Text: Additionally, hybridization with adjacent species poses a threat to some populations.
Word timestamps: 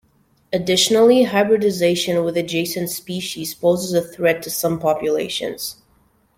Additionally, 0.51 1.25
hybridization 1.25 2.23
with 2.23 2.35
adjacent 2.35 2.89
species 2.89 3.53
poses 3.53 3.93
a 3.93 4.01
threat 4.01 4.41
to 4.41 4.49
some 4.49 4.79
populations. 4.79 5.75